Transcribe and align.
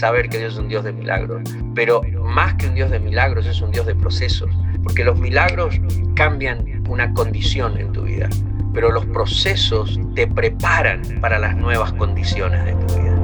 saber 0.00 0.30
que 0.30 0.38
Dios 0.38 0.54
es 0.54 0.58
un 0.58 0.68
Dios 0.68 0.82
de 0.82 0.94
milagros, 0.94 1.42
pero 1.74 2.00
más 2.22 2.54
que 2.54 2.68
un 2.68 2.74
Dios 2.74 2.90
de 2.90 2.98
milagros 2.98 3.46
es 3.46 3.60
un 3.60 3.70
Dios 3.70 3.84
de 3.84 3.94
procesos, 3.94 4.50
porque 4.82 5.04
los 5.04 5.20
milagros 5.20 5.78
cambian 6.14 6.82
una 6.88 7.12
condición 7.12 7.76
en 7.76 7.92
tu 7.92 8.04
vida, 8.04 8.30
pero 8.72 8.90
los 8.90 9.04
procesos 9.04 10.00
te 10.14 10.26
preparan 10.26 11.02
para 11.20 11.38
las 11.38 11.54
nuevas 11.54 11.92
condiciones 11.92 12.64
de 12.64 12.72
tu 12.72 12.94
vida. 12.94 13.16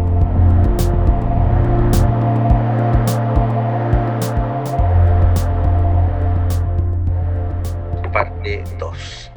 Parte 8.13 8.65
2. 8.79 9.33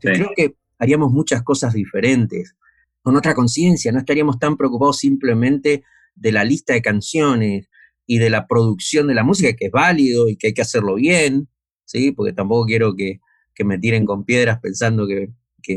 Creo 0.00 0.30
que 0.34 0.56
haríamos 0.80 1.12
muchas 1.12 1.42
cosas 1.42 1.72
diferentes 1.72 2.56
con 3.02 3.16
otra 3.16 3.34
conciencia, 3.34 3.92
no 3.92 3.98
estaríamos 3.98 4.38
tan 4.38 4.56
preocupados 4.56 4.98
simplemente 4.98 5.82
de 6.14 6.32
la 6.32 6.44
lista 6.44 6.72
de 6.72 6.82
canciones 6.82 7.68
y 8.06 8.18
de 8.18 8.30
la 8.30 8.46
producción 8.46 9.06
de 9.08 9.14
la 9.14 9.24
música, 9.24 9.54
que 9.54 9.66
es 9.66 9.72
válido 9.72 10.28
y 10.28 10.36
que 10.36 10.48
hay 10.48 10.54
que 10.54 10.62
hacerlo 10.62 10.94
bien, 10.94 11.48
¿sí? 11.84 12.12
porque 12.12 12.32
tampoco 12.32 12.66
quiero 12.66 12.94
que, 12.94 13.20
me 13.64 13.78
tiren 13.78 14.04
con 14.04 14.24
piedras 14.24 14.58
pensando 14.60 15.06
que, 15.06 15.28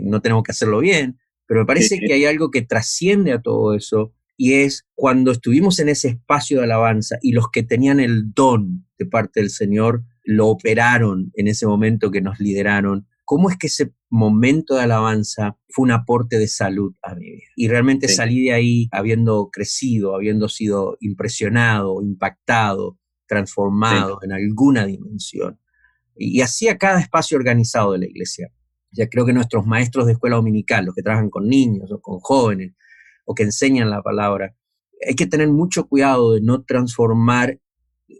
no 0.02 0.20
tenemos 0.20 0.44
que 0.44 0.52
hacerlo 0.52 0.80
bien, 0.80 1.20
pero 1.46 1.60
me 1.60 1.68
parece 1.68 2.00
que 2.00 2.14
hay 2.14 2.26
algo 2.26 2.50
que 2.50 2.64
trasciende 2.64 3.32
a 3.32 3.42
todo 3.42 3.76
eso 3.76 4.12
y 4.36 4.54
es 4.54 4.88
cuando 4.96 5.32
estuvimos 5.32 5.78
en 5.80 5.90
ese 5.90 6.10
espacio 6.10 6.58
de 6.58 6.64
alabanza 6.64 7.18
y 7.22 7.32
los 7.32 7.52
que 7.52 7.62
tenían 7.62 8.00
el 8.00 8.34
don 8.34 8.88
de 8.98 9.06
parte 9.06 9.40
del 9.40 9.52
Señor 9.52 10.04
lo 10.24 10.48
operaron 10.48 11.32
en 11.36 11.48
ese 11.48 11.68
momento 11.68 12.10
que 12.10 12.22
nos 12.22 12.40
lideraron 12.40 13.08
cómo 13.26 13.50
es 13.50 13.58
que 13.58 13.68
ese 13.68 13.94
momento 14.10 14.76
de 14.76 14.84
alabanza 14.84 15.58
fue 15.70 15.84
un 15.84 15.92
aporte 15.92 16.38
de 16.38 16.48
salud 16.48 16.94
a 17.02 17.16
mi 17.16 17.32
vida. 17.32 17.48
Y 17.56 17.68
realmente 17.68 18.08
salí 18.08 18.46
de 18.46 18.54
ahí 18.54 18.88
habiendo 18.92 19.50
crecido, 19.52 20.16
habiendo 20.16 20.48
sido 20.48 20.96
impresionado, 21.02 22.02
impactado, 22.02 22.98
transformado 23.28 24.20
en 24.22 24.32
alguna 24.32 24.86
dimensión. 24.86 25.60
Y, 26.16 26.42
así 26.42 26.70
a 26.70 26.78
cada 26.78 27.00
espacio 27.00 27.38
organizado 27.38 27.92
de 27.94 28.00
la 28.00 28.06
iglesia. 28.06 28.52
Ya 28.92 29.10
creo 29.10 29.26
que 29.26 29.34
nuestros 29.34 29.66
maestros 29.66 30.06
de 30.06 30.14
escuela 30.14 30.38
dominical, 30.38 30.86
los 30.86 30.96
que 30.96 31.02
trabajan 31.02 31.30
con 31.30 31.50
niños 31.50 31.92
o 31.92 32.00
con 32.00 32.20
jóvenes, 32.20 32.74
o 33.26 33.34
que 33.34 33.44
enseñan 33.44 33.90
la 33.90 34.02
palabra, 34.02 34.56
hay 35.06 35.16
que 35.16 35.26
tener 35.26 35.50
mucho 35.50 35.88
cuidado 35.88 36.34
de 36.34 36.42
no 36.42 36.64
transformar 36.64 37.60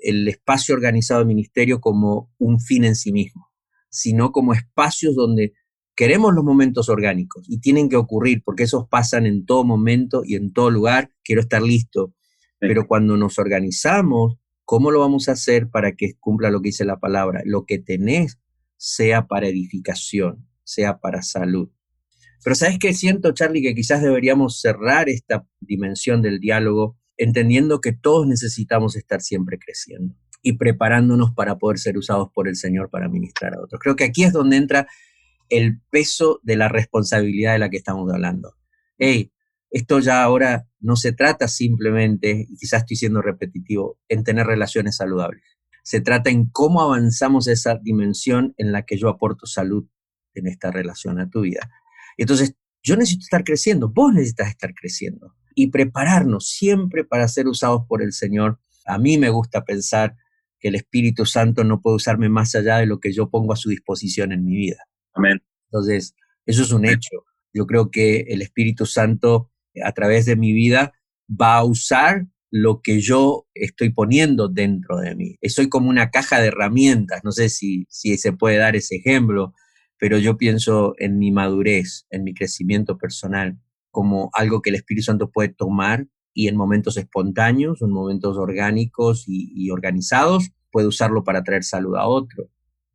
el 0.02 0.28
espacio 0.28 0.76
organizado 0.76 1.20
del 1.20 1.28
ministerio 1.28 1.80
como 1.80 2.34
un 2.38 2.60
fin 2.60 2.84
en 2.84 2.96
sí 2.96 3.14
mismo 3.14 3.48
sino 3.96 4.34
como 4.34 4.54
espacios 4.54 5.16
donde 5.16 5.54
queremos 5.96 6.34
los 6.34 6.44
momentos 6.44 6.90
orgánicos 6.90 7.46
y 7.48 7.60
tienen 7.60 7.88
que 7.88 7.96
ocurrir 7.96 8.42
porque 8.44 8.64
esos 8.64 8.90
pasan 8.90 9.26
en 9.26 9.46
todo 9.46 9.64
momento 9.64 10.22
y 10.26 10.36
en 10.36 10.52
todo 10.52 10.70
lugar, 10.70 11.12
quiero 11.24 11.42
estar 11.42 11.62
listo. 11.62 12.14
Pero 12.60 12.88
cuando 12.88 13.16
nos 13.16 13.40
organizamos, 13.40 14.36
¿cómo 14.66 14.92
lo 14.92 15.00
vamos 15.00 15.30
a 15.30 15.34
hacer 15.34 15.70
para 15.70 15.94
que 15.94 16.16
cumpla 16.20 16.50
lo 16.50 16.62
que 16.62 16.70
dice 16.70 16.84
la 16.84 17.00
palabra? 17.00 17.42
Lo 17.46 17.66
que 17.66 17.80
tenés 17.80 18.38
sea 18.76 19.28
para 19.28 19.48
edificación, 19.48 20.46
sea 20.66 21.00
para 21.00 21.22
salud. 21.22 21.70
Pero 22.44 22.56
¿sabes 22.56 22.78
qué 22.80 22.94
siento, 22.94 23.34
Charlie? 23.34 23.62
Que 23.62 23.76
quizás 23.76 24.02
deberíamos 24.02 24.60
cerrar 24.60 25.08
esta 25.08 25.48
dimensión 25.62 26.22
del 26.22 26.40
diálogo 26.40 26.98
entendiendo 27.18 27.80
que 27.80 27.94
todos 27.94 28.28
necesitamos 28.28 28.98
estar 28.98 29.22
siempre 29.22 29.58
creciendo 29.58 30.16
y 30.46 30.54
preparándonos 30.54 31.34
para 31.34 31.58
poder 31.58 31.80
ser 31.80 31.98
usados 31.98 32.30
por 32.32 32.48
el 32.48 32.56
Señor 32.56 32.92
para 32.92 33.10
ministrar 33.10 33.56
a 33.56 33.62
otros. 33.64 33.82
Creo 33.82 33.96
que 33.96 34.04
aquí 34.04 34.26
es 34.26 34.32
donde 34.32 34.58
entra 34.58 34.88
el 35.50 35.82
peso 35.90 36.40
de 36.44 36.56
la 36.56 36.68
responsabilidad 36.68 37.54
de 37.54 37.60
la 37.60 37.72
que 37.72 37.78
estamos 37.78 38.14
hablando. 38.14 38.54
Hey, 39.00 39.32
esto 39.72 40.00
ya 40.00 40.22
ahora 40.22 40.68
no 40.80 40.98
se 40.98 41.14
trata 41.14 41.48
simplemente, 41.48 42.46
y 42.48 42.58
quizás 42.58 42.82
estoy 42.84 42.96
siendo 42.96 43.24
repetitivo, 43.24 43.98
en 44.08 44.24
tener 44.24 44.46
relaciones 44.46 44.98
saludables. 44.98 45.42
Se 45.82 46.00
trata 46.00 46.30
en 46.30 46.46
cómo 46.46 46.84
avanzamos 46.84 47.48
esa 47.48 47.80
dimensión 47.82 48.54
en 48.58 48.72
la 48.72 48.84
que 48.84 48.98
yo 48.98 49.10
aporto 49.10 49.48
salud 49.48 49.88
en 50.36 50.46
esta 50.46 50.70
relación 50.70 51.20
a 51.20 51.28
tu 51.28 51.42
vida. 51.42 51.72
Entonces, 52.18 52.54
yo 52.84 52.96
necesito 52.98 53.24
estar 53.24 53.44
creciendo, 53.44 53.90
vos 53.90 54.14
necesitas 54.14 54.50
estar 54.50 54.76
creciendo 54.76 55.34
y 55.56 55.72
prepararnos 55.72 56.50
siempre 56.50 57.04
para 57.04 57.28
ser 57.28 57.48
usados 57.48 57.82
por 57.88 58.04
el 58.04 58.14
Señor. 58.14 58.60
A 58.86 59.00
mí 59.00 59.18
me 59.18 59.30
gusta 59.30 59.66
pensar 59.66 60.16
que 60.66 60.70
el 60.70 60.76
Espíritu 60.76 61.28
Santo 61.28 61.64
no 61.64 61.80
puede 61.80 61.98
usarme 61.98 62.28
más 62.28 62.56
allá 62.56 62.78
de 62.78 62.88
lo 62.88 63.00
que 63.00 63.14
yo 63.14 63.30
pongo 63.30 63.54
a 63.54 63.56
su 63.56 63.70
disposición 63.70 64.32
en 64.32 64.44
mi 64.44 64.56
vida. 64.56 64.78
Amén. 65.14 65.44
Entonces, 65.70 66.16
eso 66.48 66.64
es 66.64 66.72
un 66.72 66.88
hecho. 66.88 67.24
Yo 67.54 67.68
creo 67.68 67.92
que 67.92 68.22
el 68.30 68.42
Espíritu 68.42 68.88
Santo 68.88 69.52
a 69.84 69.92
través 69.92 70.26
de 70.26 70.36
mi 70.36 70.54
vida 70.54 70.94
va 71.30 71.58
a 71.58 71.64
usar 71.64 72.26
lo 72.50 72.82
que 72.82 73.00
yo 73.00 73.46
estoy 73.54 73.92
poniendo 73.92 74.48
dentro 74.48 74.98
de 74.98 75.14
mí. 75.14 75.38
Soy 75.44 75.70
como 75.70 75.88
una 75.88 76.10
caja 76.10 76.40
de 76.40 76.48
herramientas, 76.48 77.22
no 77.24 77.32
sé 77.32 77.50
si, 77.50 77.86
si 77.88 78.18
se 78.18 78.34
puede 78.34 78.58
dar 78.58 78.76
ese 78.76 78.96
ejemplo, 78.96 79.54
pero 80.00 80.18
yo 80.18 80.36
pienso 80.36 80.96
en 80.98 81.20
mi 81.20 81.32
madurez, 81.32 82.08
en 82.10 82.24
mi 82.24 82.34
crecimiento 82.34 82.98
personal, 82.98 83.60
como 83.92 84.32
algo 84.34 84.64
que 84.64 84.72
el 84.72 84.78
Espíritu 84.78 85.04
Santo 85.04 85.30
puede 85.30 85.50
tomar 85.50 86.08
y 86.38 86.50
en 86.50 86.58
momentos 86.58 86.98
espontáneos, 86.98 87.82
en 87.82 87.90
momentos 87.92 88.38
orgánicos 88.38 89.24
y, 89.26 89.72
organizados, 89.72 90.52
puede 90.70 90.86
usarlo 90.86 91.24
para 91.24 91.44
traer 91.44 91.64
salud 91.64 91.96
a 91.96 92.06
otro. 92.06 92.50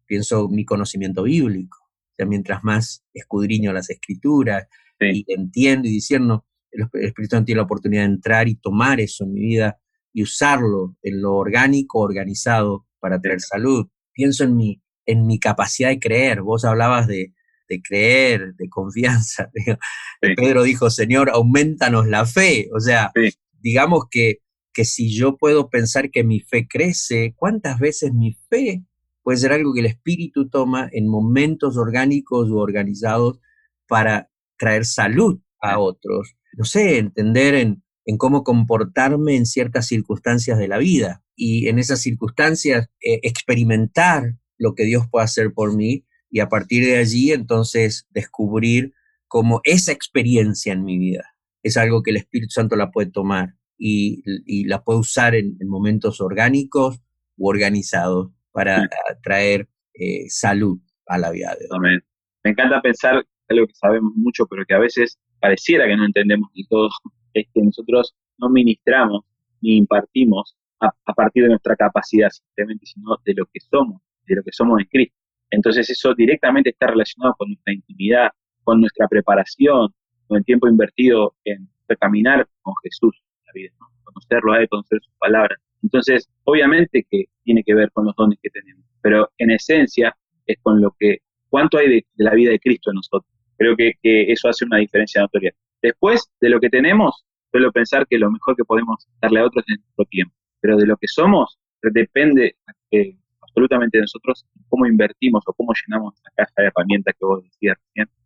Pienso 0.04 0.46
mi 0.50 0.66
conocimiento 0.66 1.22
bíblico. 1.22 1.78
O 1.80 2.14
sea, 2.18 2.26
mientras 2.26 2.62
más 2.62 3.02
escudriño 3.14 3.72
las 3.72 3.88
escrituras 3.88 4.68
y 5.00 5.24
entiendo 5.26 5.88
y 5.88 5.92
diciendo, 5.92 6.44
el 6.70 6.82
Espíritu 7.02 7.34
Santo 7.34 7.46
tiene 7.46 7.60
la 7.60 7.64
oportunidad 7.64 8.02
de 8.02 8.12
entrar 8.12 8.46
y 8.46 8.56
tomar 8.56 9.00
eso 9.00 9.24
en 9.24 9.32
mi 9.32 9.40
vida 9.40 9.80
y 10.12 10.22
usarlo 10.22 10.94
en 11.02 11.22
lo 11.22 11.34
orgánico, 11.36 12.00
organizado 12.00 12.86
para 13.00 13.22
traer 13.22 13.40
salud. 13.40 13.88
Pienso 14.12 14.44
en 14.44 14.54
mi, 14.54 14.82
en 15.06 15.26
mi 15.26 15.40
capacidad 15.40 15.88
de 15.88 15.98
creer. 15.98 16.42
Vos 16.42 16.66
hablabas 16.66 17.06
de, 17.06 17.32
de 17.70 17.80
creer, 17.80 18.54
de 18.56 18.68
confianza. 18.68 19.50
Pedro 20.20 20.64
dijo, 20.64 20.90
Señor, 20.90 21.30
aumentanos 21.30 22.06
la 22.08 22.26
fe. 22.26 22.68
O 22.74 22.80
sea, 22.80 23.12
digamos 23.60 24.04
que, 24.10 24.40
que 24.74 24.84
si 24.84 25.14
yo 25.14 25.38
puedo 25.38 25.70
pensar 25.70 26.10
que 26.10 26.24
mi 26.24 26.40
fe 26.40 26.66
crece, 26.68 27.32
¿cuántas 27.36 27.78
veces 27.78 28.12
mi 28.12 28.36
fe 28.50 28.84
puede 29.22 29.38
ser 29.38 29.52
algo 29.52 29.72
que 29.72 29.80
el 29.80 29.86
Espíritu 29.86 30.48
toma 30.48 30.90
en 30.92 31.08
momentos 31.08 31.76
orgánicos 31.76 32.50
o 32.50 32.56
organizados 32.56 33.38
para 33.86 34.28
traer 34.58 34.84
salud 34.84 35.40
a 35.60 35.78
otros? 35.78 36.34
No 36.54 36.64
sé, 36.64 36.98
entender 36.98 37.54
en, 37.54 37.84
en 38.04 38.18
cómo 38.18 38.42
comportarme 38.42 39.36
en 39.36 39.46
ciertas 39.46 39.86
circunstancias 39.86 40.58
de 40.58 40.66
la 40.66 40.78
vida 40.78 41.22
y 41.36 41.68
en 41.68 41.78
esas 41.78 42.00
circunstancias 42.00 42.88
eh, 43.00 43.20
experimentar 43.22 44.34
lo 44.58 44.74
que 44.74 44.84
Dios 44.84 45.06
puede 45.08 45.24
hacer 45.24 45.52
por 45.54 45.76
mí 45.76 46.04
y 46.30 46.40
a 46.40 46.48
partir 46.48 46.84
de 46.86 46.98
allí 46.98 47.32
entonces 47.32 48.06
descubrir 48.10 48.94
cómo 49.26 49.60
esa 49.64 49.92
experiencia 49.92 50.72
en 50.72 50.84
mi 50.84 50.98
vida 50.98 51.34
es 51.62 51.76
algo 51.76 52.02
que 52.02 52.10
el 52.10 52.16
Espíritu 52.16 52.50
Santo 52.50 52.76
la 52.76 52.90
puede 52.90 53.10
tomar 53.10 53.54
y, 53.78 54.22
la 54.66 54.82
puede 54.82 55.00
usar 55.00 55.34
en, 55.34 55.56
momentos 55.66 56.20
orgánicos 56.20 57.00
u 57.36 57.48
organizados 57.48 58.30
para 58.52 58.88
traer 59.22 59.68
eh, 59.94 60.28
salud 60.28 60.78
a 61.06 61.18
la 61.18 61.30
vida 61.30 61.56
de 61.58 61.66
Amén. 61.70 62.00
Me 62.44 62.50
encanta 62.50 62.80
pensar 62.80 63.24
algo 63.48 63.66
que 63.66 63.74
sabemos 63.74 64.12
mucho, 64.14 64.46
pero 64.46 64.64
que 64.66 64.74
a 64.74 64.78
veces 64.78 65.18
pareciera 65.40 65.86
que 65.86 65.96
no 65.96 66.04
entendemos 66.04 66.50
ni 66.54 66.64
todos, 66.66 66.92
es 67.34 67.46
que 67.52 67.62
nosotros 67.62 68.14
no 68.38 68.50
ministramos 68.50 69.24
ni 69.60 69.76
impartimos 69.76 70.56
a, 70.80 70.90
a 71.04 71.14
partir 71.14 71.44
de 71.44 71.50
nuestra 71.50 71.76
capacidad 71.76 72.30
simplemente, 72.30 72.86
sino 72.86 73.16
de 73.24 73.34
lo 73.34 73.46
que 73.46 73.60
somos, 73.60 74.00
de 74.26 74.36
lo 74.36 74.42
que 74.42 74.52
somos 74.52 74.80
en 74.80 74.86
Cristo. 74.86 75.19
Entonces 75.50 75.90
eso 75.90 76.14
directamente 76.14 76.70
está 76.70 76.88
relacionado 76.88 77.34
con 77.38 77.48
nuestra 77.48 77.72
intimidad, 77.72 78.30
con 78.62 78.80
nuestra 78.80 79.08
preparación, 79.08 79.88
con 80.26 80.38
el 80.38 80.44
tiempo 80.44 80.68
invertido 80.68 81.34
en 81.44 81.68
caminar 81.96 82.46
con 82.62 82.74
Jesús 82.82 83.16
en 83.16 83.46
la 83.46 83.52
vida, 83.52 83.72
conocerlo 84.04 84.52
a 84.52 84.60
Él, 84.60 84.68
conocer 84.68 85.00
sus 85.02 85.14
palabras. 85.18 85.58
Entonces, 85.82 86.28
obviamente 86.44 87.06
que 87.10 87.24
tiene 87.42 87.62
que 87.64 87.74
ver 87.74 87.90
con 87.92 88.06
los 88.06 88.14
dones 88.16 88.38
que 88.42 88.50
tenemos, 88.50 88.84
pero 89.02 89.28
en 89.38 89.50
esencia 89.50 90.14
es 90.46 90.58
con 90.62 90.80
lo 90.80 90.94
que, 90.98 91.18
cuánto 91.48 91.78
hay 91.78 91.88
de, 91.88 92.06
la 92.16 92.34
vida 92.34 92.50
de 92.50 92.60
Cristo 92.60 92.90
en 92.90 92.96
nosotros. 92.96 93.30
Creo 93.56 93.76
que, 93.76 93.92
que, 94.02 94.30
eso 94.30 94.48
hace 94.48 94.64
una 94.64 94.78
diferencia 94.78 95.20
notoria. 95.20 95.52
Después 95.82 96.30
de 96.40 96.50
lo 96.50 96.60
que 96.60 96.68
tenemos, 96.68 97.24
suelo 97.50 97.72
pensar 97.72 98.06
que 98.06 98.18
lo 98.18 98.30
mejor 98.30 98.56
que 98.56 98.64
podemos 98.64 99.06
darle 99.20 99.40
a 99.40 99.46
otros 99.46 99.64
es 99.68 99.78
nuestro 99.78 100.04
tiempo, 100.06 100.34
pero 100.60 100.76
de 100.76 100.86
lo 100.86 100.96
que 100.96 101.08
somos 101.08 101.58
depende 101.82 102.56
eh, 102.90 103.16
absolutamente 103.40 103.98
de 103.98 104.02
nosotros 104.02 104.46
cómo 104.70 104.86
invertimos 104.86 105.42
o 105.46 105.52
cómo 105.52 105.72
llenamos 105.74 106.14
la 106.24 106.44
caja 106.44 106.52
de 106.56 106.68
herramientas 106.68 107.14
que 107.18 107.26
vos 107.26 107.42
decías 107.42 107.76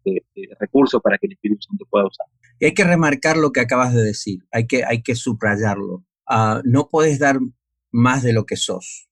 de, 0.04 0.22
recursos 0.60 1.00
para 1.02 1.18
que 1.18 1.26
el 1.26 1.32
Espíritu 1.32 1.62
Santo 1.62 1.86
pueda 1.90 2.06
usar. 2.06 2.26
Y 2.60 2.66
hay 2.66 2.74
que 2.74 2.84
remarcar 2.84 3.36
lo 3.36 3.50
que 3.50 3.60
acabas 3.60 3.94
de 3.94 4.04
decir, 4.04 4.44
hay 4.52 4.66
que, 4.66 4.84
hay 4.84 5.02
que 5.02 5.14
subrayarlo. 5.14 6.04
Ah, 6.28 6.60
no 6.64 6.88
puedes 6.88 7.18
dar 7.18 7.38
más 7.90 8.22
de 8.22 8.32
lo 8.32 8.44
que 8.44 8.56
sos, 8.56 9.08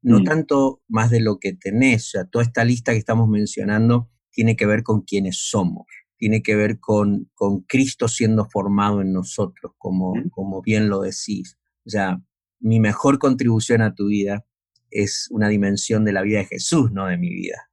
no 0.00 0.20
mm. 0.20 0.24
tanto 0.24 0.82
más 0.88 1.10
de 1.10 1.20
lo 1.20 1.38
que 1.38 1.52
tenés. 1.52 2.06
O 2.06 2.10
sea, 2.10 2.24
toda 2.24 2.44
esta 2.44 2.64
lista 2.64 2.92
que 2.92 2.98
estamos 2.98 3.28
mencionando 3.28 4.08
tiene 4.30 4.56
que 4.56 4.66
ver 4.66 4.82
con 4.82 5.02
quiénes 5.02 5.48
somos. 5.48 5.86
tiene 6.18 6.42
que 6.42 6.56
ver 6.56 6.80
con, 6.80 7.30
con 7.34 7.60
Cristo 7.62 8.08
siendo 8.08 8.46
formado 8.46 9.02
en 9.02 9.12
nosotros, 9.12 9.72
como, 9.76 10.14
como 10.30 10.62
bien 10.62 10.88
lo 10.88 11.00
decís. 11.00 11.58
O 11.84 11.90
sea, 11.90 12.22
mi 12.58 12.80
mejor 12.80 13.18
contribución 13.18 13.82
a 13.82 13.94
tu 13.94 14.06
vida 14.06 14.46
es 14.90 15.28
una 15.30 15.48
dimensión 15.48 16.04
de 16.04 16.12
la 16.12 16.22
vida 16.22 16.38
de 16.38 16.46
Jesús, 16.46 16.92
no 16.92 17.06
de 17.06 17.18
mi 17.18 17.30
vida. 17.30 17.68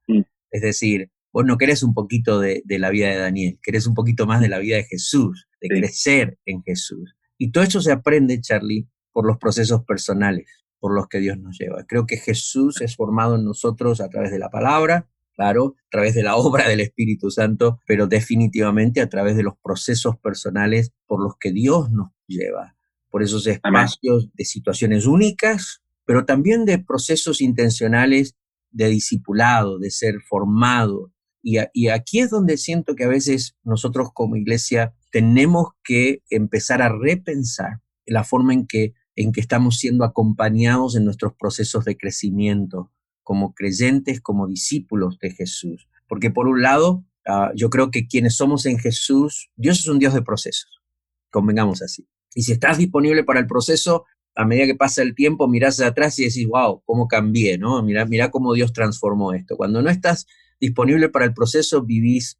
Es 0.50 0.62
decir, 0.62 1.10
vos 1.32 1.44
no 1.44 1.58
querés 1.58 1.82
un 1.82 1.94
poquito 1.94 2.38
de, 2.40 2.62
la 2.66 2.90
vida 2.90 3.08
de 3.08 3.16
Daniel, 3.16 3.58
querés 3.62 3.86
un 3.86 3.94
poquito 3.94 4.26
más 4.26 4.40
de 4.40 4.48
la 4.48 4.58
vida 4.58 4.76
de 4.76 4.84
Jesús, 4.84 5.48
de 5.60 5.68
crecer 5.68 6.38
en 6.46 6.62
Jesús. 6.62 7.16
Y 7.38 7.50
todo 7.50 7.64
eso 7.64 7.80
se 7.80 7.92
aprende, 7.92 8.40
Charlie, 8.40 8.88
por 9.12 9.26
los 9.26 9.38
procesos 9.38 9.84
personales 9.84 10.46
por 10.84 10.94
los 10.94 11.08
que 11.08 11.18
Dios 11.18 11.38
nos 11.38 11.58
lleva. 11.58 11.86
Creo 11.86 12.04
que 12.04 12.18
Jesús 12.18 12.82
es 12.82 12.94
formado 12.94 13.36
en 13.36 13.44
nosotros 13.46 14.02
a 14.02 14.10
través 14.10 14.30
de 14.30 14.38
la 14.38 14.50
palabra, 14.50 15.08
claro, 15.34 15.76
a 15.86 15.90
través 15.90 16.14
de 16.14 16.22
la 16.22 16.36
obra 16.36 16.68
del 16.68 16.80
Espíritu 16.80 17.30
Santo, 17.30 17.80
pero 17.86 18.06
definitivamente 18.06 19.00
a 19.00 19.08
través 19.08 19.34
de 19.34 19.44
los 19.44 19.54
procesos 19.56 20.18
personales 20.18 20.92
por 21.06 21.22
los 21.22 21.38
que 21.38 21.52
Dios 21.52 21.90
nos 21.90 22.10
lleva, 22.26 22.76
por 23.08 23.22
esos 23.22 23.46
espacios 23.46 24.28
de 24.34 24.44
situaciones 24.44 25.06
únicas, 25.06 25.80
pero 26.04 26.24
también 26.24 26.64
de 26.64 26.78
procesos 26.78 27.40
intencionales 27.40 28.34
de 28.70 28.88
discipulado, 28.88 29.78
de 29.78 29.90
ser 29.90 30.20
formado. 30.20 31.12
Y, 31.42 31.58
aquí 31.88 32.20
es 32.20 32.30
donde 32.30 32.56
siento 32.56 32.94
que 32.94 33.04
a 33.04 33.08
veces 33.08 33.54
nosotros 33.62 34.08
como 34.14 34.36
iglesia 34.36 34.94
tenemos 35.10 35.68
que 35.82 36.22
empezar 36.30 36.82
a 36.82 36.88
repensar 36.88 37.82
la 38.06 38.24
forma 38.24 38.54
en 38.54 38.66
que, 38.66 38.94
en 39.14 39.30
que 39.32 39.40
estamos 39.40 39.78
siendo 39.78 40.04
acompañados 40.04 40.96
en 40.96 41.04
nuestros 41.04 41.34
procesos 41.38 41.84
de 41.84 41.96
crecimiento, 41.96 42.90
como 43.22 43.54
creyentes, 43.54 44.20
como 44.20 44.46
discípulos 44.46 45.18
de 45.18 45.30
Jesús. 45.30 45.88
Porque 46.08 46.30
por 46.30 46.48
un 46.48 46.62
lado, 46.62 47.04
ah, 47.26 47.52
yo 47.54 47.70
creo 47.70 47.90
que 47.90 48.06
quienes 48.06 48.36
somos 48.36 48.66
en 48.66 48.78
Jesús, 48.78 49.50
Dios 49.56 49.78
es 49.80 49.86
un 49.86 49.98
Dios 49.98 50.14
de 50.14 50.22
procesos, 50.22 50.82
convengamos 51.30 51.82
así. 51.82 52.08
Y 52.34 52.42
si 52.42 52.52
estás 52.52 52.78
disponible 52.78 53.22
para 53.22 53.40
el 53.40 53.46
proceso, 53.46 54.06
a 54.34 54.44
medida 54.44 54.66
que 54.66 54.74
pasa 54.74 55.02
el 55.02 55.14
tiempo, 55.14 55.48
mirás 55.48 55.74
hacia 55.74 55.88
atrás 55.88 56.18
y 56.18 56.24
decís, 56.24 56.46
wow, 56.46 56.82
cómo 56.84 57.06
cambié, 57.08 57.58
¿no? 57.58 57.82
Mira, 57.82 58.04
mira 58.04 58.30
cómo 58.30 58.52
Dios 58.54 58.72
transformó 58.72 59.32
esto. 59.32 59.56
Cuando 59.56 59.82
no 59.82 59.90
estás 59.90 60.26
disponible 60.60 61.08
para 61.08 61.24
el 61.24 61.34
proceso, 61.34 61.84
vivís, 61.84 62.38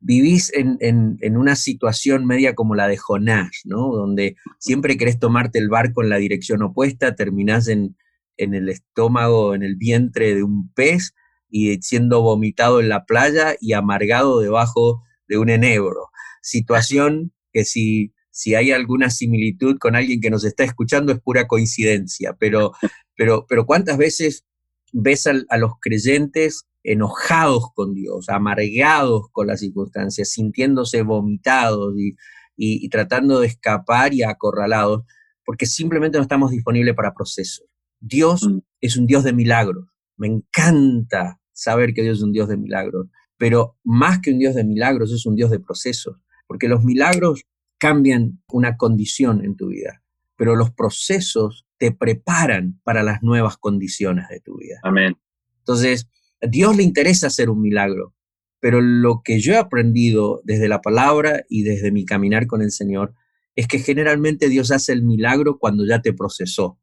vivís 0.00 0.52
en, 0.54 0.76
en, 0.80 1.16
en, 1.20 1.36
una 1.36 1.54
situación 1.54 2.26
media 2.26 2.54
como 2.54 2.74
la 2.74 2.88
de 2.88 2.96
Jonás, 2.96 3.62
¿no? 3.64 3.92
Donde 3.94 4.36
siempre 4.58 4.96
querés 4.96 5.18
tomarte 5.18 5.58
el 5.58 5.68
barco 5.68 6.02
en 6.02 6.08
la 6.08 6.16
dirección 6.16 6.62
opuesta, 6.62 7.14
terminás 7.14 7.68
en, 7.68 7.96
en 8.36 8.54
el 8.54 8.68
estómago, 8.68 9.54
en 9.54 9.62
el 9.62 9.76
vientre 9.76 10.34
de 10.34 10.42
un 10.42 10.72
pez 10.72 11.14
y 11.50 11.80
siendo 11.82 12.20
vomitado 12.20 12.80
en 12.80 12.88
la 12.88 13.04
playa 13.04 13.54
y 13.60 13.72
amargado 13.72 14.40
debajo 14.40 15.02
de 15.28 15.38
un 15.38 15.50
enebro. 15.50 16.08
Situación 16.42 17.32
que 17.52 17.64
si, 17.64 18.12
si 18.38 18.54
hay 18.54 18.70
alguna 18.70 19.10
similitud 19.10 19.78
con 19.78 19.96
alguien 19.96 20.20
que 20.20 20.30
nos 20.30 20.44
está 20.44 20.62
escuchando 20.62 21.10
es 21.10 21.18
pura 21.18 21.48
coincidencia, 21.48 22.36
pero, 22.38 22.70
pero, 23.16 23.46
pero 23.48 23.66
¿cuántas 23.66 23.98
veces 23.98 24.44
ves 24.92 25.26
a, 25.26 25.56
los 25.56 25.72
creyentes 25.80 26.62
enojados 26.84 27.64
con 27.74 27.94
Dios, 27.94 28.28
amargados 28.28 29.26
con 29.32 29.48
las 29.48 29.58
circunstancias, 29.58 30.30
sintiéndose 30.30 31.02
vomitados 31.02 31.94
y, 31.98 32.14
y 32.56 32.88
tratando 32.90 33.40
de 33.40 33.48
escapar 33.48 34.14
y 34.14 34.22
acorralados, 34.22 35.02
porque 35.44 35.66
simplemente 35.66 36.16
no 36.16 36.22
estamos 36.22 36.52
disponibles 36.52 36.94
para 36.94 37.14
procesos. 37.14 37.66
Dios 37.98 38.46
mm. 38.46 38.58
es 38.80 38.96
un 38.96 39.06
Dios 39.06 39.24
de 39.24 39.32
milagros. 39.32 39.88
Me 40.16 40.28
encanta 40.28 41.40
saber 41.52 41.92
que 41.92 42.02
Dios 42.02 42.18
es 42.18 42.22
un 42.22 42.30
Dios 42.30 42.48
de 42.48 42.56
milagros, 42.56 43.08
pero 43.36 43.76
más 43.82 44.20
que 44.20 44.30
un 44.30 44.38
Dios 44.38 44.54
de 44.54 44.62
milagros 44.62 45.10
es 45.10 45.26
un 45.26 45.34
Dios 45.34 45.50
de 45.50 45.58
procesos, 45.58 46.18
porque 46.46 46.68
los 46.68 46.84
milagros 46.84 47.42
cambian 47.78 48.42
una 48.48 48.76
condición 48.76 49.44
en 49.44 49.56
tu 49.56 49.68
vida, 49.68 50.02
pero 50.36 50.56
los 50.56 50.70
procesos 50.70 51.66
te 51.78 51.92
preparan 51.92 52.80
para 52.84 53.02
las 53.02 53.22
nuevas 53.22 53.56
condiciones 53.56 54.28
de 54.28 54.40
tu 54.40 54.58
vida. 54.58 54.80
Amén. 54.82 55.16
Entonces, 55.58 56.08
a 56.42 56.46
Dios 56.46 56.76
le 56.76 56.82
interesa 56.82 57.28
hacer 57.28 57.50
un 57.50 57.60
milagro, 57.60 58.14
pero 58.60 58.80
lo 58.80 59.22
que 59.22 59.40
yo 59.40 59.52
he 59.52 59.56
aprendido 59.56 60.40
desde 60.44 60.68
la 60.68 60.80
palabra 60.80 61.44
y 61.48 61.62
desde 61.62 61.92
mi 61.92 62.04
caminar 62.04 62.46
con 62.46 62.62
el 62.62 62.72
Señor 62.72 63.14
es 63.54 63.66
que 63.66 63.78
generalmente 63.78 64.48
Dios 64.48 64.70
hace 64.70 64.92
el 64.92 65.02
milagro 65.02 65.58
cuando 65.58 65.84
ya 65.86 66.00
te 66.00 66.12
procesó 66.12 66.78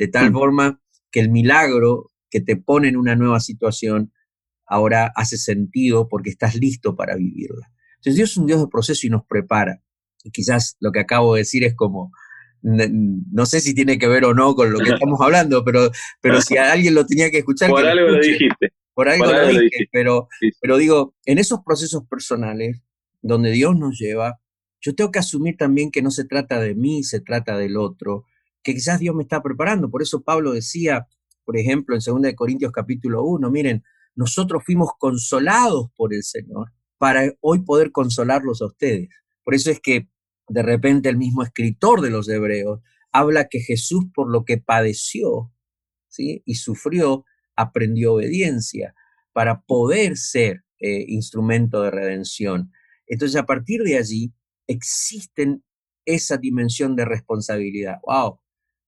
de 0.00 0.08
tal 0.08 0.30
mm. 0.30 0.32
forma 0.32 0.80
que 1.10 1.20
el 1.20 1.30
milagro 1.30 2.10
que 2.30 2.40
te 2.40 2.56
pone 2.56 2.88
en 2.88 2.96
una 2.96 3.16
nueva 3.16 3.40
situación 3.40 4.12
ahora 4.66 5.12
hace 5.14 5.36
sentido 5.36 6.08
porque 6.08 6.30
estás 6.30 6.54
listo 6.54 6.96
para 6.96 7.16
vivirla. 7.16 7.70
Entonces 7.96 8.14
Dios 8.14 8.30
es 8.30 8.36
un 8.38 8.46
Dios 8.46 8.60
de 8.60 8.68
proceso 8.68 9.06
y 9.06 9.10
nos 9.10 9.26
prepara. 9.26 9.82
Quizás 10.32 10.76
lo 10.80 10.92
que 10.92 11.00
acabo 11.00 11.34
de 11.34 11.40
decir 11.40 11.64
es 11.64 11.74
como, 11.74 12.12
no 12.62 13.46
sé 13.46 13.60
si 13.60 13.74
tiene 13.74 13.98
que 13.98 14.08
ver 14.08 14.24
o 14.24 14.34
no 14.34 14.54
con 14.54 14.72
lo 14.72 14.78
que 14.78 14.90
estamos 15.02 15.20
hablando, 15.20 15.64
pero, 15.64 15.90
pero 16.20 16.40
si 16.40 16.56
alguien 16.56 16.94
lo 16.94 17.06
tenía 17.06 17.30
que 17.30 17.38
escuchar. 17.38 17.70
Por 17.70 17.86
algo 17.86 18.08
lo, 18.08 18.20
dijiste. 18.20 18.72
Por 18.94 19.08
algo, 19.08 19.26
lo, 19.26 19.48
dije, 19.48 19.88
Pero, 19.92 20.28
pero 20.60 20.76
digo, 20.76 21.14
en 21.24 21.38
esos 21.38 21.60
procesos 21.64 22.04
personales 22.08 22.82
donde 23.22 23.50
Dios 23.50 23.76
nos 23.76 23.98
lleva, 23.98 24.40
yo 24.80 24.94
tengo 24.94 25.10
que 25.10 25.18
asumir 25.18 25.56
también 25.56 25.90
que 25.90 26.02
no 26.02 26.10
se 26.10 26.24
trata 26.24 26.60
de 26.60 26.74
mí, 26.74 27.02
se 27.02 27.20
trata 27.20 27.56
del 27.56 27.76
otro, 27.76 28.24
que 28.62 28.74
quizás 28.74 28.98
Dios 28.98 29.14
me 29.14 29.22
está 29.22 29.42
preparando. 29.42 29.90
Por 29.90 30.02
eso 30.02 30.22
Pablo 30.22 30.52
decía, 30.52 31.06
por 31.44 31.56
ejemplo, 31.56 31.96
en 31.96 32.22
2 32.22 32.34
Corintios 32.34 32.72
capítulo 32.72 33.24
1, 33.24 33.50
miren, 33.50 33.84
nosotros 34.14 34.62
fuimos 34.64 34.90
consolados 34.98 35.90
por 35.96 36.12
el 36.14 36.22
Señor 36.22 36.72
para 36.98 37.32
hoy 37.40 37.62
poder 37.62 37.92
consolarlos 37.92 38.60
a 38.60 38.66
ustedes. 38.66 39.08
Por 39.50 39.56
eso 39.56 39.72
es 39.72 39.80
que 39.80 40.08
de 40.48 40.62
repente 40.62 41.08
el 41.08 41.16
mismo 41.16 41.42
escritor 41.42 42.02
de 42.02 42.10
los 42.10 42.28
Hebreos 42.28 42.82
habla 43.10 43.48
que 43.48 43.58
Jesús 43.58 44.04
por 44.14 44.30
lo 44.30 44.44
que 44.44 44.58
padeció 44.58 45.52
y 46.16 46.54
sufrió, 46.54 47.24
aprendió 47.56 48.14
obediencia 48.14 48.94
para 49.32 49.62
poder 49.62 50.16
ser 50.16 50.62
eh, 50.78 51.04
instrumento 51.08 51.82
de 51.82 51.90
redención. 51.90 52.70
Entonces 53.08 53.40
a 53.40 53.44
partir 53.44 53.82
de 53.82 53.96
allí 53.96 54.32
existen 54.68 55.64
esa 56.04 56.36
dimensión 56.36 56.94
de 56.94 57.06
responsabilidad. 57.06 57.98
¡Wow! 58.04 58.38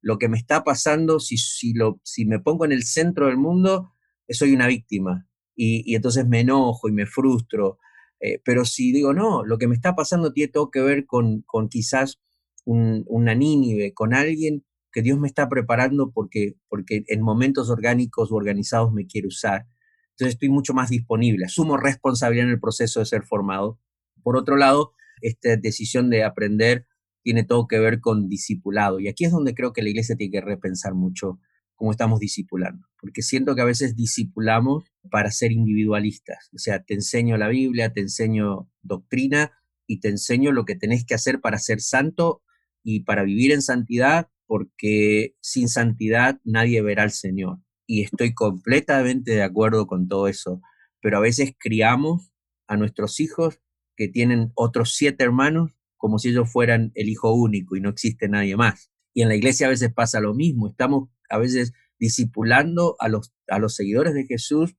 lo 0.00 0.16
que 0.16 0.28
me 0.28 0.38
está 0.38 0.62
pasando, 0.62 1.18
si, 1.18 1.38
si, 1.38 1.72
lo, 1.72 2.00
si 2.04 2.24
me 2.24 2.38
pongo 2.38 2.64
en 2.64 2.70
el 2.70 2.84
centro 2.84 3.26
del 3.26 3.36
mundo, 3.36 3.96
soy 4.28 4.52
una 4.52 4.68
víctima. 4.68 5.26
Y, 5.56 5.96
entonces 5.96 6.24
me 6.24 6.38
enojo 6.38 6.88
y 6.88 6.92
me 6.92 7.06
frustro. 7.06 7.80
Eh, 8.22 8.40
pero 8.44 8.64
si 8.64 8.92
digo, 8.92 9.12
no, 9.12 9.44
lo 9.44 9.58
que 9.58 9.66
me 9.66 9.74
está 9.74 9.96
pasando 9.96 10.32
tiene 10.32 10.52
todo 10.52 10.70
que 10.70 10.80
ver 10.80 11.06
con, 11.06 11.42
con 11.42 11.68
quizás 11.68 12.20
un, 12.64 13.04
una 13.08 13.34
Nínive, 13.34 13.92
con 13.94 14.14
alguien 14.14 14.64
que 14.92 15.02
Dios 15.02 15.18
me 15.18 15.26
está 15.26 15.48
preparando 15.48 16.12
porque, 16.12 16.54
porque 16.68 17.02
en 17.08 17.20
momentos 17.20 17.68
orgánicos 17.68 18.30
o 18.30 18.36
organizados 18.36 18.92
me 18.92 19.06
quiere 19.06 19.26
usar. 19.26 19.66
Entonces 20.10 20.34
estoy 20.34 20.50
mucho 20.50 20.72
más 20.72 20.90
disponible, 20.90 21.46
asumo 21.46 21.76
responsabilidad 21.76 22.46
en 22.46 22.52
el 22.52 22.60
proceso 22.60 23.00
de 23.00 23.06
ser 23.06 23.24
formado. 23.24 23.80
Por 24.22 24.36
otro 24.36 24.56
lado, 24.56 24.92
esta 25.20 25.56
decisión 25.56 26.08
de 26.08 26.22
aprender 26.22 26.86
tiene 27.22 27.42
todo 27.42 27.66
que 27.66 27.80
ver 27.80 28.00
con 28.00 28.28
discipulado. 28.28 29.00
Y 29.00 29.08
aquí 29.08 29.24
es 29.24 29.32
donde 29.32 29.54
creo 29.54 29.72
que 29.72 29.82
la 29.82 29.88
iglesia 29.88 30.14
tiene 30.14 30.30
que 30.30 30.40
repensar 30.40 30.94
mucho 30.94 31.40
cómo 31.74 31.90
estamos 31.90 32.20
discipulando, 32.20 32.86
porque 33.00 33.22
siento 33.22 33.56
que 33.56 33.62
a 33.62 33.64
veces 33.64 33.96
discipulamos 33.96 34.84
para 35.10 35.30
ser 35.30 35.52
individualistas. 35.52 36.48
O 36.54 36.58
sea, 36.58 36.82
te 36.82 36.94
enseño 36.94 37.36
la 37.36 37.48
Biblia, 37.48 37.92
te 37.92 38.00
enseño 38.00 38.70
doctrina 38.82 39.52
y 39.86 40.00
te 40.00 40.08
enseño 40.08 40.52
lo 40.52 40.64
que 40.64 40.76
tenés 40.76 41.04
que 41.04 41.14
hacer 41.14 41.40
para 41.40 41.58
ser 41.58 41.80
santo 41.80 42.42
y 42.82 43.00
para 43.00 43.22
vivir 43.24 43.52
en 43.52 43.62
santidad, 43.62 44.28
porque 44.46 45.34
sin 45.40 45.68
santidad 45.68 46.40
nadie 46.44 46.82
verá 46.82 47.02
al 47.04 47.12
Señor. 47.12 47.58
Y 47.86 48.02
estoy 48.02 48.34
completamente 48.34 49.32
de 49.32 49.42
acuerdo 49.42 49.86
con 49.86 50.08
todo 50.08 50.28
eso, 50.28 50.60
pero 51.00 51.18
a 51.18 51.20
veces 51.20 51.52
criamos 51.58 52.32
a 52.66 52.76
nuestros 52.76 53.20
hijos 53.20 53.60
que 53.96 54.08
tienen 54.08 54.52
otros 54.54 54.94
siete 54.94 55.24
hermanos 55.24 55.72
como 56.02 56.18
si 56.18 56.30
ellos 56.30 56.50
fueran 56.50 56.90
el 56.96 57.08
hijo 57.08 57.32
único 57.32 57.76
y 57.76 57.80
no 57.80 57.90
existe 57.90 58.28
nadie 58.28 58.56
más. 58.56 58.90
Y 59.14 59.22
en 59.22 59.28
la 59.28 59.36
iglesia 59.36 59.66
a 59.66 59.70
veces 59.70 59.92
pasa 59.92 60.20
lo 60.20 60.34
mismo, 60.34 60.68
estamos 60.68 61.08
a 61.28 61.38
veces 61.38 61.72
discipulando 61.98 62.96
a 62.98 63.08
los, 63.08 63.32
a 63.46 63.60
los 63.60 63.76
seguidores 63.76 64.12
de 64.12 64.26
Jesús. 64.26 64.74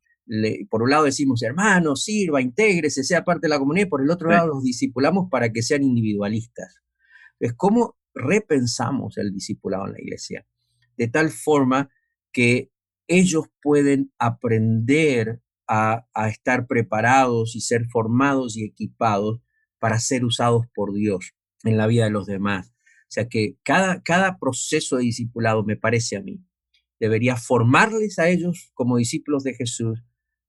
Por 0.70 0.84
un 0.84 0.90
lado 0.90 1.04
decimos, 1.04 1.44
hermano, 1.44 1.96
sirva, 1.96 2.42
intégrese, 2.42 3.04
sea 3.04 3.24
parte 3.24 3.48
de 3.48 3.50
la 3.50 3.60
comunidad, 3.60 3.88
y 3.88 3.90
por 3.90 4.02
el 4.02 4.10
otro 4.10 4.30
lado 4.30 4.48
los 4.48 4.64
discipulamos 4.64 5.30
para 5.30 5.52
que 5.52 5.62
sean 5.62 5.84
individualistas. 5.84 6.82
Entonces, 7.34 7.58
¿cómo 7.58 7.98
repensamos 8.14 9.18
el 9.18 9.34
discipulado 9.34 9.88
en 9.88 9.94
la 9.94 10.02
iglesia? 10.02 10.46
De 10.98 11.08
tal 11.08 11.30
forma 11.30 11.90
que 12.32 12.72
ellos 13.08 13.46
pueden 13.62 14.12
aprender 14.18 15.42
a, 15.68 16.08
a 16.14 16.30
estar 16.30 16.68
preparados 16.68 17.56
y 17.56 17.62
ser 17.62 17.86
formados 17.86 18.58
y 18.58 18.64
equipados 18.64 19.42
para 19.80 20.00
ser 20.00 20.24
usados 20.24 20.66
por 20.74 20.94
Dios 20.94 21.34
en 21.64 21.78
la 21.78 21.88
vida 21.88 22.06
de 22.06 22.12
los 22.12 22.26
demás. 22.26 22.74
O 23.04 23.14
sea 23.14 23.28
que 23.28 23.58
cada, 23.64 24.02
cada 24.02 24.40
proceso 24.40 24.98
de 24.98 25.04
discipulado, 25.04 25.64
me 25.64 25.76
parece 25.76 26.16
a 26.16 26.22
mí, 26.22 26.44
debería 27.00 27.36
formarles 27.36 28.18
a 28.18 28.30
ellos 28.30 28.72
como 28.74 28.98
discípulos 28.98 29.44
de 29.44 29.54
Jesús, 29.54 30.04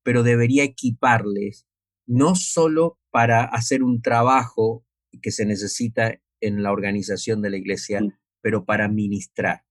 pero 0.04 0.22
debería 0.22 0.62
equiparles 0.62 1.66
no 2.06 2.36
solo 2.36 2.98
para 3.10 3.44
hacer 3.44 3.82
un 3.82 4.02
trabajo 4.02 4.84
que 5.22 5.32
se 5.32 5.46
necesita 5.46 6.20
en 6.40 6.62
la 6.62 6.72
organización 6.72 7.42
de 7.42 7.50
la 7.50 7.56
iglesia, 7.56 8.00
pero 8.40 8.64
para 8.64 8.88
ministrar. 8.88 9.62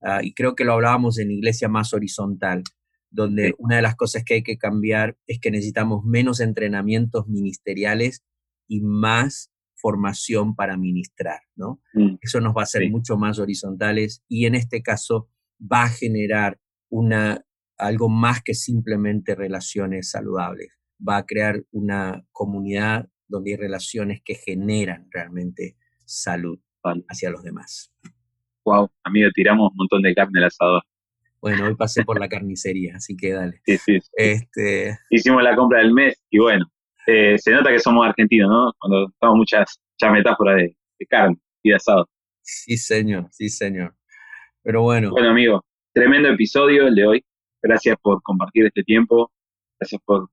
Ah, 0.00 0.20
y 0.22 0.34
creo 0.34 0.54
que 0.56 0.64
lo 0.64 0.72
hablábamos 0.72 1.18
en 1.18 1.30
iglesia 1.30 1.68
más 1.68 1.92
horizontal, 1.92 2.64
donde 3.10 3.54
una 3.58 3.76
de 3.76 3.82
las 3.82 3.94
cosas 3.94 4.24
que 4.24 4.34
hay 4.34 4.42
que 4.42 4.56
cambiar 4.56 5.16
es 5.26 5.38
que 5.38 5.50
necesitamos 5.50 6.04
menos 6.04 6.40
entrenamientos 6.40 7.28
ministeriales 7.28 8.24
y 8.66 8.80
más 8.80 9.52
formación 9.74 10.54
para 10.54 10.76
ministrar, 10.76 11.40
¿no? 11.56 11.82
Mm, 11.92 12.16
Eso 12.20 12.40
nos 12.40 12.54
va 12.56 12.62
a 12.62 12.64
hacer 12.64 12.88
mucho 12.90 13.16
más 13.18 13.38
horizontales 13.38 14.22
y 14.28 14.46
en 14.46 14.54
este 14.54 14.82
caso 14.82 15.28
va 15.60 15.84
a 15.84 15.88
generar 15.88 16.58
una, 16.88 17.44
algo 17.78 18.08
más 18.08 18.42
que 18.42 18.54
simplemente 18.54 19.34
relaciones 19.34 20.10
saludables. 20.10 20.68
Va 21.06 21.18
a 21.18 21.26
crear 21.26 21.62
una 21.72 22.24
comunidad 22.32 23.08
donde 23.28 23.52
hay 23.52 23.56
relaciones 23.56 24.20
que 24.24 24.34
generan 24.34 25.08
realmente 25.10 25.76
salud 26.04 26.58
hacia 27.08 27.30
los 27.30 27.42
demás. 27.42 27.92
Wow, 28.64 28.90
amigo, 29.02 29.30
tiramos 29.34 29.70
un 29.70 29.76
montón 29.76 30.02
de 30.02 30.14
carne 30.14 30.40
al 30.40 30.46
asador. 30.46 30.82
Bueno, 31.40 31.66
hoy 31.66 31.74
pasé 31.74 32.04
por 32.04 32.20
la 32.20 32.28
carnicería, 32.28 32.96
así 32.96 33.16
que 33.16 33.32
dale. 33.32 33.60
Sí, 33.66 33.78
sí. 33.78 33.98
Este... 34.16 34.98
Hicimos 35.10 35.42
la 35.42 35.56
compra 35.56 35.80
del 35.80 35.92
mes 35.92 36.22
y 36.30 36.38
bueno, 36.38 36.70
eh, 37.06 37.36
se 37.38 37.50
nota 37.50 37.70
que 37.70 37.80
somos 37.80 38.06
argentinos, 38.06 38.48
¿no? 38.48 38.72
Cuando 38.78 39.08
estamos 39.08 39.36
muchas, 39.36 39.80
muchas 39.94 40.12
metáforas 40.12 40.56
de, 40.56 40.76
carne 41.08 41.36
y 41.62 41.70
de 41.70 41.76
asado. 41.76 42.08
Sí, 42.42 42.76
señor, 42.76 43.26
sí, 43.32 43.48
señor. 43.48 43.96
Pero 44.62 44.82
bueno. 44.82 45.10
Bueno, 45.10 45.30
amigo, 45.30 45.64
tremendo 45.92 46.28
episodio 46.28 46.86
el 46.86 46.94
de 46.94 47.06
hoy. 47.06 47.24
Gracias 47.62 47.96
por 48.02 48.20
compartir 48.22 48.66
este 48.66 48.82
tiempo. 48.82 49.30
Gracias 49.78 50.00
por 50.04 50.28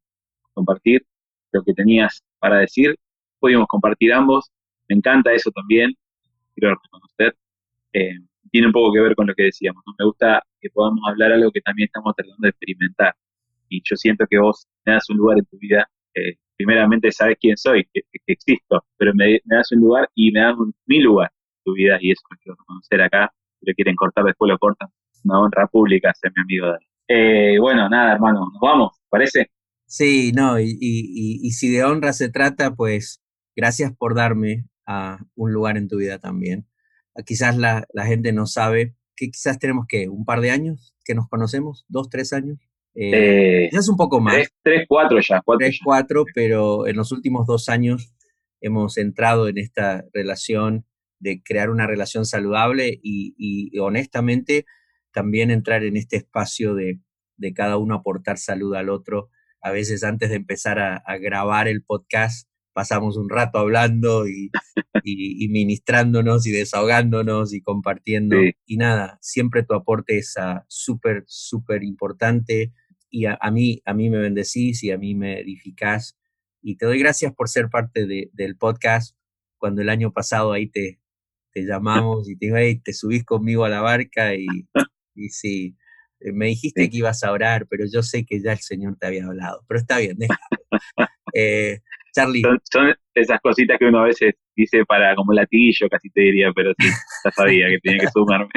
compartir 0.53 1.05
lo 1.51 1.63
que 1.63 1.73
tenías 1.73 2.23
para 2.39 2.57
decir. 2.59 2.95
Pudimos 3.39 3.67
compartir 3.67 4.13
ambos. 4.13 4.51
Me 4.87 4.95
encanta 4.95 5.31
eso 5.33 5.51
también. 5.51 5.93
Quiero 6.55 6.75
reconocer. 6.75 7.37
Eh, 7.93 8.15
tiene 8.51 8.67
un 8.67 8.73
poco 8.73 8.93
que 8.93 9.01
ver 9.01 9.15
con 9.15 9.27
lo 9.27 9.35
que 9.35 9.43
decíamos. 9.43 9.83
Me 9.97 10.05
gusta 10.05 10.41
que 10.59 10.69
podamos 10.71 10.99
hablar 11.07 11.31
algo 11.31 11.51
que 11.51 11.61
también 11.61 11.85
estamos 11.87 12.15
tratando 12.15 12.41
de 12.41 12.49
experimentar. 12.49 13.13
Y 13.69 13.81
yo 13.83 13.95
siento 13.95 14.25
que 14.27 14.39
vos 14.39 14.67
me 14.85 14.93
das 14.93 15.09
un 15.09 15.17
lugar 15.17 15.37
en 15.37 15.45
tu 15.45 15.57
vida. 15.59 15.87
Eh, 16.15 16.35
primeramente 16.57 17.11
sabes 17.11 17.37
quién 17.39 17.55
soy, 17.57 17.87
que, 17.93 18.01
existo, 18.25 18.83
pero 18.97 19.13
me, 19.13 19.39
das 19.45 19.71
un 19.71 19.81
lugar 19.81 20.09
y 20.15 20.31
me 20.31 20.41
das 20.41 20.55
mi 20.87 20.99
lugar 20.99 21.31
en 21.31 21.63
tu 21.63 21.73
vida. 21.73 21.97
Y 22.01 22.11
eso 22.11 22.23
lo 22.31 22.37
quiero 22.37 22.55
reconocer 22.59 23.01
acá. 23.01 23.31
Si 23.59 23.69
lo 23.69 23.73
quieren 23.75 23.95
cortar, 23.95 24.25
después 24.25 24.49
lo 24.49 24.57
cortan. 24.57 24.89
Una 25.23 25.39
honra 25.41 25.67
pública 25.67 26.13
ser 26.15 26.31
mi 26.35 26.41
amigo. 26.41 26.77
Eh, 27.09 27.57
bueno, 27.59 27.89
nada, 27.89 28.13
hermano, 28.13 28.47
nos 28.53 28.61
vamos, 28.61 29.01
¿parece? 29.09 29.49
Sí, 29.85 30.31
no, 30.31 30.59
y, 30.59 30.77
y, 30.79 31.51
si 31.51 31.69
de 31.69 31.83
honra 31.83 32.13
se 32.13 32.29
trata, 32.29 32.75
pues 32.75 33.21
gracias 33.55 33.91
por 33.97 34.15
darme 34.15 34.65
a 34.85 35.17
un 35.35 35.51
lugar 35.51 35.75
en 35.75 35.87
tu 35.87 35.97
vida 35.97 36.19
también 36.19 36.69
quizás 37.23 37.57
la, 37.57 37.85
gente 38.05 38.31
no 38.31 38.45
sabe 38.45 38.95
que 39.15 39.31
quizás 39.31 39.59
tenemos 39.59 39.85
que 39.87 40.07
un 40.07 40.25
par 40.25 40.41
de 40.41 40.51
años 40.51 40.95
que 41.03 41.15
nos 41.15 41.27
conocemos, 41.27 41.85
dos, 41.87 42.09
tres 42.09 42.33
años. 42.33 42.59
Eh, 42.95 43.67
quizás 43.69 43.89
un 43.89 43.97
poco 43.97 44.19
más. 44.19 44.35
Tres, 44.63 44.85
cuatro 44.87 45.19
ya. 45.19 45.41
Cuatro 45.41 45.65
tres, 45.65 45.79
cuatro, 45.83 46.25
pero 46.33 46.87
en 46.87 46.95
los 46.95 47.11
últimos 47.11 47.45
dos 47.45 47.69
años 47.69 48.13
hemos 48.61 48.97
entrado 48.97 49.47
en 49.47 49.57
esta 49.57 50.05
relación 50.13 50.85
de 51.19 51.41
crear 51.43 51.69
una 51.69 51.87
relación 51.87 52.25
saludable 52.25 52.99
y, 53.01 53.77
honestamente 53.79 54.65
también 55.11 55.51
entrar 55.51 55.83
en 55.83 55.97
este 55.97 56.17
espacio 56.17 56.75
de, 56.75 56.99
cada 57.55 57.77
uno 57.77 57.95
aportar 57.95 58.37
salud 58.37 58.75
al 58.75 58.89
otro. 58.89 59.29
A 59.61 59.71
veces 59.71 60.03
antes 60.03 60.29
de 60.29 60.35
empezar 60.35 60.79
a 60.79 61.17
grabar 61.17 61.67
el 61.67 61.83
podcast, 61.83 62.49
pasamos 62.79 63.17
un 63.17 63.29
rato 63.29 63.59
hablando 63.59 64.25
y, 64.25 64.51
ministrándonos 65.49 66.47
y 66.47 66.51
desahogándonos 66.51 67.53
y 67.53 67.61
compartiendo. 67.61 68.37
Y 68.65 68.77
nada, 68.77 69.17
siempre 69.21 69.63
tu 69.63 69.73
aporte 69.73 70.17
es 70.17 70.35
ah, 70.37 70.63
súper, 70.69 71.25
súper 71.27 71.83
importante 71.83 72.71
y 73.09 73.25
a, 73.25 73.37
mí, 73.51 73.81
a 73.85 73.93
mí 73.93 74.09
me 74.09 74.19
bendecís 74.19 74.81
y 74.83 74.91
a 74.91 74.97
mí 74.97 75.13
me 75.13 75.41
edificás. 75.41 76.17
Y 76.61 76.77
te 76.77 76.85
doy 76.85 76.99
gracias 76.99 77.33
por 77.33 77.49
ser 77.49 77.69
parte 77.69 78.29
del 78.31 78.55
podcast. 78.55 79.17
Cuando 79.57 79.81
el 79.81 79.89
año 79.89 80.13
pasado 80.13 80.53
ahí 80.53 80.67
te, 80.67 81.01
te 81.51 81.65
llamamos 81.65 82.29
y 82.29 82.37
te 82.37 82.45
digo, 82.45 82.81
te 82.81 82.93
subís 82.93 83.25
conmigo 83.25 83.65
a 83.65 83.69
la 83.69 83.81
barca 83.81 84.35
y, 84.35 84.47
y 85.15 85.29
sí, 85.29 85.75
eh, 86.19 86.31
me 86.31 86.47
dijiste 86.47 86.89
que 86.89 86.97
ibas 86.97 87.23
a 87.23 87.31
orar, 87.31 87.67
pero 87.69 87.85
yo 87.91 88.03
sé 88.03 88.25
que 88.25 88.41
ya 88.41 88.51
el 88.51 88.59
Señor 88.59 88.97
te 88.99 89.07
había 89.07 89.25
hablado. 89.25 89.63
Pero 89.67 89.79
está 89.79 89.99
bien. 89.99 90.17
Eh, 91.31 91.81
Charlie. 92.11 92.41
Son, 92.41 92.91
esas 93.13 93.39
cositas 93.41 93.77
que 93.77 93.85
uno 93.85 93.99
a 93.99 94.05
veces 94.05 94.33
dice 94.55 94.83
para 94.83 95.15
como 95.15 95.31
latillo, 95.31 95.87
casi 95.87 96.09
te 96.09 96.21
diría, 96.21 96.51
pero 96.55 96.73
sí, 96.79 96.87
ya 97.23 97.31
sabía 97.31 97.67
que 97.67 97.77
tenía 97.83 97.99
que 97.99 98.07
sumarme. 98.07 98.49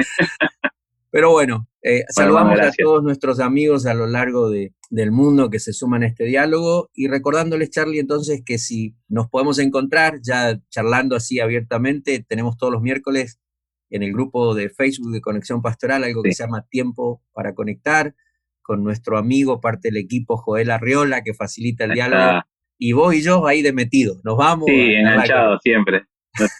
Pero 1.11 1.29
bueno, 1.29 1.67
eh, 1.83 2.05
saludamos 2.09 2.59
a 2.59 2.71
todos 2.75 3.03
nuestros 3.03 3.39
amigos 3.39 3.85
a 3.85 3.93
lo 3.93 4.07
largo 4.07 4.49
de, 4.49 4.73
del 4.89 5.11
mundo 5.11 5.51
que 5.51 5.59
se 5.59 5.71
suman 5.71 6.01
a 6.01 6.07
este 6.07 6.23
diálogo 6.23 6.89
y 6.95 7.07
recordándoles, 7.07 7.69
Charlie, 7.69 7.99
entonces 7.99 8.41
que 8.43 8.57
si 8.57 8.95
nos 9.07 9.29
podemos 9.29 9.59
encontrar 9.59 10.19
ya 10.23 10.59
charlando 10.71 11.15
así 11.15 11.39
abiertamente, 11.39 12.25
tenemos 12.27 12.57
todos 12.57 12.73
los 12.73 12.81
miércoles 12.81 13.39
en 13.93 14.01
el 14.01 14.11
grupo 14.11 14.55
de 14.55 14.69
Facebook 14.69 15.11
de 15.11 15.21
Conexión 15.21 15.61
Pastoral 15.61 16.03
algo 16.03 16.23
que 16.23 16.33
se 16.33 16.43
llama 16.43 16.65
Tiempo 16.67 17.21
para 17.31 17.53
Conectar, 17.53 18.15
con 18.63 18.83
nuestro 18.83 19.17
amigo, 19.17 19.61
parte 19.61 19.89
del 19.89 19.97
equipo 19.97 20.37
Joel 20.37 20.71
Arriola, 20.71 21.21
que 21.21 21.33
facilita 21.33 21.83
el 21.83 21.91
diálogo 21.91 22.41
y 22.79 22.93
vos 22.93 23.13
y 23.13 23.21
yo 23.21 23.45
ahí 23.45 23.61
de 23.61 23.71
metidos. 23.71 24.19
Nos 24.23 24.35
vamos. 24.35 24.65
Sí, 24.67 24.95
enganchados 24.95 25.59
siempre. 25.61 26.05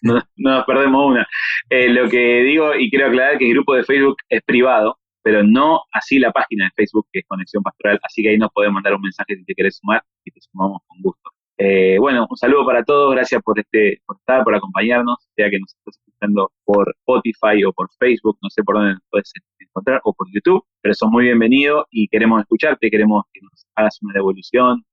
No, 0.03 0.21
nos 0.35 0.65
perdemos 0.65 1.11
una. 1.11 1.27
Eh, 1.69 1.89
lo 1.89 2.07
que 2.07 2.43
digo, 2.43 2.75
y 2.75 2.91
quiero 2.91 3.07
aclarar 3.07 3.39
que 3.39 3.47
el 3.47 3.53
grupo 3.55 3.73
de 3.73 3.83
Facebook 3.83 4.17
es 4.29 4.43
privado, 4.43 4.99
pero 5.23 5.41
no 5.41 5.81
así 5.91 6.19
la 6.19 6.31
página 6.31 6.65
de 6.65 6.71
Facebook, 6.75 7.07
que 7.11 7.19
es 7.19 7.25
Conexión 7.27 7.63
Pastoral, 7.63 7.99
así 8.03 8.21
que 8.21 8.29
ahí 8.29 8.37
nos 8.37 8.51
podés 8.51 8.71
mandar 8.71 8.93
un 8.93 9.01
mensaje 9.01 9.35
si 9.35 9.43
te 9.43 9.55
querés 9.55 9.77
sumar 9.77 10.03
y 10.23 10.29
te 10.29 10.39
sumamos 10.41 10.81
con 10.85 11.01
gusto. 11.01 11.32
Eh, 11.57 11.97
bueno, 11.99 12.25
un 12.29 12.37
saludo 12.37 12.65
para 12.65 12.83
todos, 12.83 13.13
gracias 13.13 13.41
por 13.43 13.59
este, 13.59 14.01
por 14.05 14.17
estar, 14.17 14.43
por 14.43 14.55
acompañarnos, 14.55 15.27
sea 15.35 15.49
que 15.49 15.59
nos 15.59 15.73
estés 15.75 15.99
escuchando 15.99 16.51
por 16.65 16.89
Spotify 16.99 17.63
o 17.63 17.71
por 17.71 17.89
Facebook, 17.99 18.37
no 18.41 18.49
sé 18.49 18.63
por 18.63 18.75
dónde 18.75 18.93
nos 18.93 19.03
puedes 19.09 19.31
encontrar, 19.59 20.01
o 20.03 20.13
por 20.13 20.27
YouTube, 20.33 20.63
pero 20.81 20.93
son 20.93 21.11
muy 21.11 21.25
bienvenidos 21.25 21.85
y 21.91 22.07
queremos 22.07 22.41
escucharte, 22.41 22.89
queremos 22.89 23.23
que 23.31 23.41
nos 23.41 23.65
hagas 23.75 23.99
una 24.01 24.13
devolución, 24.13 24.83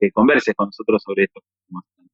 que 0.00 0.10
converses 0.10 0.54
con 0.54 0.66
nosotros 0.66 1.02
sobre 1.04 1.24
esto. 1.24 1.40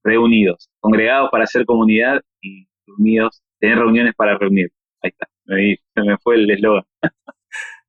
Reunidos, 0.03 0.69
congregados 0.81 1.31
para 1.31 1.45
hacer 1.45 1.65
comunidad 1.65 2.21
y 2.43 2.67
reunidos, 2.87 3.43
tener 3.59 3.79
reuniones 3.79 4.15
para 4.15 4.37
reunir. 4.37 4.71
Ahí 5.03 5.11
está, 5.11 5.27
se 5.47 6.03
me 6.03 6.19
fue 6.19 6.37
el 6.37 6.51
eslogan. 6.51 6.85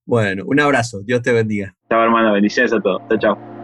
Bueno, 0.08 0.44
un 0.46 0.60
abrazo, 0.60 1.02
Dios 1.04 1.24
te 1.24 1.34
bendiga. 1.34 1.76
Chao 1.90 2.04
hermano, 2.04 2.32
bendiciones 2.34 2.72
a 2.72 2.80
todos. 2.80 3.02
Chao, 3.10 3.18
chao. 3.18 3.55